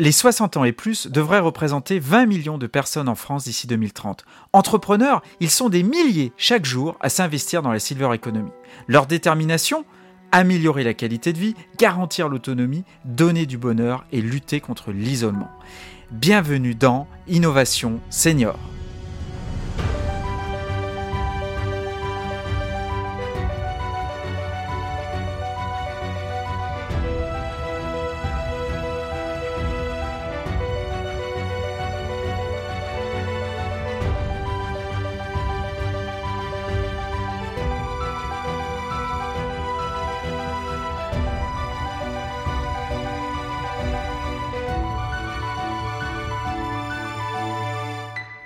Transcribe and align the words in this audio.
Les 0.00 0.12
60 0.12 0.56
ans 0.56 0.64
et 0.64 0.72
plus 0.72 1.08
devraient 1.08 1.40
représenter 1.40 1.98
20 1.98 2.24
millions 2.24 2.56
de 2.56 2.66
personnes 2.66 3.06
en 3.06 3.14
France 3.14 3.44
d'ici 3.44 3.66
2030. 3.66 4.24
Entrepreneurs, 4.54 5.20
ils 5.40 5.50
sont 5.50 5.68
des 5.68 5.82
milliers 5.82 6.32
chaque 6.38 6.64
jour 6.64 6.96
à 7.00 7.10
s'investir 7.10 7.60
dans 7.60 7.70
la 7.70 7.78
silver 7.78 8.08
economy. 8.14 8.50
Leur 8.88 9.04
détermination? 9.04 9.84
Améliorer 10.32 10.84
la 10.84 10.94
qualité 10.94 11.34
de 11.34 11.38
vie, 11.38 11.54
garantir 11.76 12.30
l'autonomie, 12.30 12.84
donner 13.04 13.44
du 13.44 13.58
bonheur 13.58 14.06
et 14.10 14.22
lutter 14.22 14.60
contre 14.60 14.90
l'isolement. 14.90 15.50
Bienvenue 16.10 16.74
dans 16.74 17.06
Innovation 17.28 18.00
Senior. 18.08 18.58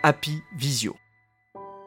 Happy 0.07 0.43
Visio. 0.55 0.97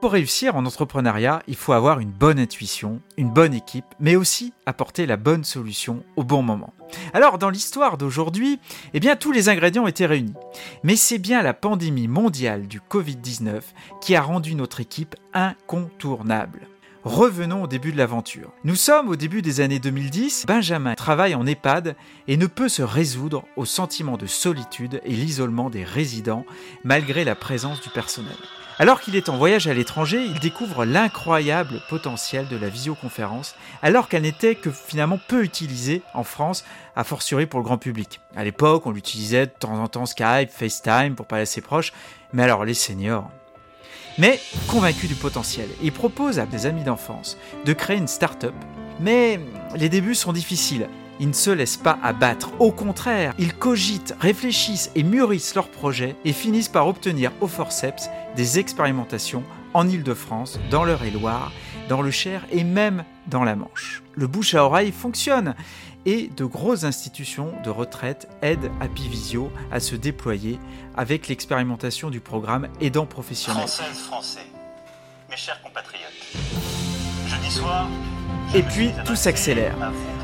Pour 0.01 0.13
réussir 0.13 0.55
en 0.55 0.65
entrepreneuriat, 0.65 1.43
il 1.47 1.55
faut 1.55 1.73
avoir 1.73 1.99
une 1.99 2.09
bonne 2.09 2.39
intuition, 2.39 2.99
une 3.15 3.29
bonne 3.29 3.53
équipe, 3.53 3.85
mais 3.99 4.15
aussi 4.15 4.53
apporter 4.65 5.05
la 5.05 5.17
bonne 5.17 5.43
solution 5.43 6.03
au 6.15 6.23
bon 6.23 6.41
moment. 6.41 6.73
Alors, 7.13 7.37
dans 7.37 7.51
l'histoire 7.51 7.95
d'aujourd'hui, 7.95 8.59
eh 8.95 8.99
bien, 8.99 9.17
tous 9.17 9.31
les 9.31 9.49
ingrédients 9.49 9.85
étaient 9.85 10.07
réunis. 10.07 10.33
Mais 10.81 10.95
c'est 10.95 11.19
bien 11.19 11.43
la 11.43 11.53
pandémie 11.53 12.07
mondiale 12.07 12.67
du 12.67 12.79
Covid-19 12.79 13.61
qui 14.01 14.15
a 14.15 14.23
rendu 14.23 14.55
notre 14.55 14.79
équipe 14.79 15.15
incontournable. 15.35 16.61
Revenons 17.07 17.63
au 17.63 17.67
début 17.67 17.93
de 17.93 17.97
l'aventure. 17.97 18.51
Nous 18.65 18.75
sommes 18.75 19.07
au 19.07 19.15
début 19.15 19.41
des 19.41 19.61
années 19.61 19.79
2010, 19.79 20.43
Benjamin 20.45 20.93
travaille 20.93 21.35
en 21.35 21.47
EHPAD 21.47 21.95
et 22.27 22.35
ne 22.35 22.47
peut 22.47 22.67
se 22.67 22.81
résoudre 22.81 23.45
au 23.55 23.63
sentiment 23.63 24.17
de 24.17 24.25
solitude 24.25 24.99
et 25.05 25.13
l'isolement 25.13 25.69
des 25.69 25.85
résidents 25.85 26.45
malgré 26.83 27.23
la 27.23 27.33
présence 27.33 27.79
du 27.79 27.87
personnel. 27.87 28.35
Alors 28.77 28.99
qu'il 28.99 29.15
est 29.15 29.29
en 29.29 29.37
voyage 29.37 29.67
à 29.67 29.73
l'étranger, 29.73 30.21
il 30.21 30.41
découvre 30.41 30.83
l'incroyable 30.83 31.81
potentiel 31.89 32.49
de 32.49 32.57
la 32.57 32.67
visioconférence, 32.67 33.55
alors 33.81 34.09
qu'elle 34.09 34.23
n'était 34.23 34.55
que 34.55 34.69
finalement 34.69 35.17
peu 35.29 35.45
utilisée 35.45 36.01
en 36.13 36.25
France, 36.25 36.65
a 36.97 37.05
fortiori 37.05 37.45
pour 37.45 37.61
le 37.61 37.63
grand 37.63 37.77
public. 37.77 38.19
À 38.35 38.43
l'époque, 38.43 38.85
on 38.85 38.91
l'utilisait 38.91 39.45
de 39.45 39.51
temps 39.57 39.81
en 39.81 39.87
temps 39.87 40.05
Skype, 40.05 40.49
FaceTime 40.49 41.15
pour 41.15 41.25
parler 41.25 41.43
à 41.43 41.45
ses 41.45 41.61
proches, 41.61 41.93
mais 42.33 42.43
alors 42.43 42.65
les 42.65 42.73
seniors, 42.73 43.31
mais 44.17 44.39
convaincu 44.67 45.07
du 45.07 45.15
potentiel, 45.15 45.67
il 45.81 45.91
propose 45.91 46.39
à 46.39 46.45
des 46.45 46.65
amis 46.65 46.83
d'enfance 46.83 47.37
de 47.65 47.73
créer 47.73 47.97
une 47.97 48.07
start-up. 48.07 48.53
Mais 48.99 49.39
les 49.75 49.89
débuts 49.89 50.15
sont 50.15 50.33
difficiles. 50.33 50.89
Ils 51.19 51.27
ne 51.27 51.33
se 51.33 51.49
laissent 51.49 51.77
pas 51.77 51.97
abattre. 52.03 52.51
Au 52.59 52.71
contraire, 52.71 53.33
ils 53.39 53.53
cogitent, 53.53 54.15
réfléchissent 54.19 54.91
et 54.95 55.03
mûrissent 55.03 55.55
leurs 55.55 55.69
projets 55.69 56.15
et 56.25 56.33
finissent 56.33 56.69
par 56.69 56.87
obtenir 56.87 57.31
au 57.41 57.47
forceps 57.47 58.09
des 58.35 58.59
expérimentations 58.59 59.43
en 59.73 59.87
Ile-de-France, 59.87 60.59
dans 60.71 60.83
l'Eure-et-Loire, 60.83 61.51
dans 61.89 62.01
le 62.01 62.11
Cher 62.11 62.45
et 62.51 62.63
même 62.63 63.03
dans 63.27 63.43
la 63.43 63.55
Manche. 63.55 64.03
Le 64.13 64.27
bouche 64.27 64.55
à 64.55 64.63
oreille 64.63 64.91
fonctionne 64.91 65.55
et 66.07 66.31
de 66.35 66.45
grosses 66.45 66.85
institutions 66.85 67.51
de 67.65 67.69
retraite 67.69 68.29
aident 68.41 68.71
Apivisio 68.79 69.51
à 69.73 69.81
se 69.81 69.95
déployer 69.95 70.57
avec 70.95 71.27
l'expérimentation 71.27 72.09
du 72.09 72.21
programme 72.21 72.69
Aidant 72.79 73.05
professionnel. 73.05 73.67
Françaises, 73.67 73.99
Français, 73.99 74.47
mes 75.29 75.35
chers 75.35 75.61
compatriotes, 75.61 76.13
jeudi 77.27 77.51
soir, 77.51 77.89
et 78.55 78.63
puis 78.63 78.91
tout 79.05 79.17
s'accélère. 79.17 79.75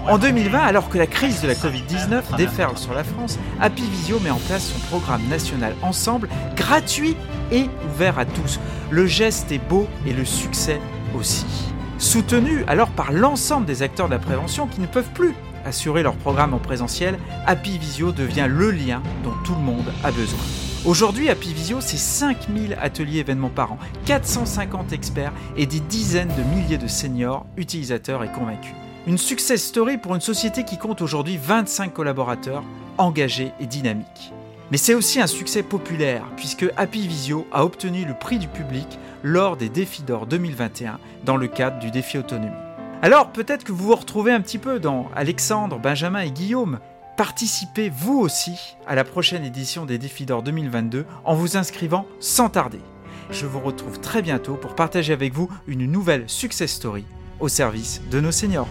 En 0.07 0.17
2020, 0.17 0.57
alors 0.57 0.87
que 0.87 0.97
la 0.97 1.05
crise 1.05 1.41
de 1.41 1.47
la 1.49 1.53
Covid-19 1.53 2.37
déferle 2.37 2.77
sur 2.77 2.93
la 2.93 3.03
France, 3.03 3.37
Apivisio 3.59 4.21
met 4.21 4.29
en 4.29 4.39
place 4.39 4.69
son 4.69 4.79
programme 4.87 5.27
national 5.27 5.75
Ensemble, 5.81 6.29
gratuit 6.55 7.17
et 7.51 7.65
ouvert 7.89 8.19
à 8.19 8.25
tous. 8.25 8.57
Le 8.89 9.05
geste 9.05 9.51
est 9.51 9.59
beau 9.59 9.87
et 10.07 10.13
le 10.13 10.23
succès 10.23 10.79
aussi. 11.13 11.45
Soutenu 11.97 12.63
alors 12.67 12.89
par 12.89 13.11
l'ensemble 13.11 13.65
des 13.65 13.81
acteurs 13.81 14.07
de 14.07 14.13
la 14.13 14.19
prévention 14.19 14.67
qui 14.67 14.79
ne 14.79 14.87
peuvent 14.87 15.11
plus 15.13 15.35
assurer 15.65 16.03
leur 16.03 16.15
programme 16.15 16.53
en 16.53 16.59
présentiel, 16.59 17.17
Happy 17.45 17.77
Visio 17.77 18.11
devient 18.11 18.47
le 18.49 18.71
lien 18.71 19.01
dont 19.23 19.33
tout 19.43 19.55
le 19.55 19.61
monde 19.61 19.91
a 20.03 20.11
besoin. 20.11 20.39
Aujourd'hui, 20.85 21.29
Happy 21.29 21.53
Visio, 21.53 21.79
c'est 21.79 21.97
5000 21.97 22.77
ateliers 22.81 23.19
événements 23.19 23.49
par 23.49 23.71
an, 23.71 23.77
450 24.05 24.91
experts 24.91 25.31
et 25.55 25.65
des 25.65 25.79
dizaines 25.79 26.33
de 26.37 26.43
milliers 26.43 26.77
de 26.77 26.87
seniors, 26.87 27.45
utilisateurs 27.55 28.23
et 28.23 28.31
convaincus. 28.31 28.73
Une 29.07 29.17
success 29.17 29.63
story 29.63 29.97
pour 29.97 30.15
une 30.15 30.21
société 30.21 30.65
qui 30.65 30.77
compte 30.77 31.01
aujourd'hui 31.01 31.37
25 31.37 31.93
collaborateurs 31.93 32.63
engagés 32.97 33.51
et 33.59 33.65
dynamiques. 33.65 34.33
Mais 34.71 34.77
c'est 34.77 34.93
aussi 34.93 35.21
un 35.21 35.27
succès 35.27 35.63
populaire, 35.63 36.25
puisque 36.35 36.65
Happy 36.77 37.07
Visio 37.07 37.47
a 37.51 37.63
obtenu 37.63 38.05
le 38.05 38.13
prix 38.13 38.39
du 38.39 38.47
public 38.47 38.99
lors 39.21 39.55
des 39.55 39.69
Défis 39.69 40.03
d'Or 40.03 40.25
2021 40.25 40.99
dans 41.25 41.37
le 41.37 41.47
cadre 41.47 41.79
du 41.79 41.91
défi 41.91 42.17
autonomie. 42.17 42.51
Alors 43.03 43.33
peut-être 43.33 43.65
que 43.65 43.73
vous 43.73 43.87
vous 43.87 43.95
retrouvez 43.95 44.31
un 44.31 44.39
petit 44.39 44.57
peu 44.57 44.79
dans 44.79 45.11
Alexandre, 45.13 45.77
Benjamin 45.77 46.21
et 46.21 46.31
Guillaume. 46.31 46.79
Participez 47.17 47.89
vous 47.89 48.17
aussi 48.17 48.77
à 48.87 48.95
la 48.95 49.03
prochaine 49.03 49.43
édition 49.43 49.85
des 49.85 49.97
Défis 49.97 50.25
d'Or 50.25 50.41
2022 50.41 51.05
en 51.25 51.35
vous 51.35 51.57
inscrivant 51.57 52.05
sans 52.21 52.47
tarder. 52.47 52.79
Je 53.29 53.45
vous 53.45 53.59
retrouve 53.59 53.99
très 53.99 54.21
bientôt 54.21 54.53
pour 54.53 54.73
partager 54.73 55.11
avec 55.11 55.33
vous 55.33 55.49
une 55.67 55.85
nouvelle 55.85 56.23
success 56.27 56.71
story 56.71 57.03
au 57.41 57.49
service 57.49 58.01
de 58.09 58.21
nos 58.21 58.31
seniors. 58.31 58.69